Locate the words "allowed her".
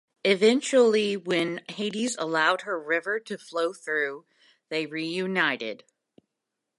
2.17-2.81